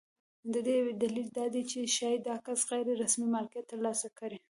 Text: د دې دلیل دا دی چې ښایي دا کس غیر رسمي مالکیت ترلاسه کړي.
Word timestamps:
د 0.53 0.55
دې 0.67 0.77
دلیل 1.01 1.27
دا 1.37 1.45
دی 1.53 1.63
چې 1.71 1.79
ښایي 1.95 2.19
دا 2.27 2.35
کس 2.45 2.59
غیر 2.69 2.87
رسمي 3.01 3.27
مالکیت 3.35 3.65
ترلاسه 3.71 4.07
کړي. 4.19 4.37